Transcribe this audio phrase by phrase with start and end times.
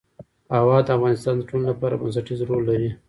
[0.57, 2.89] هوا د افغانستان د ټولنې لپاره بنسټيز رول لري.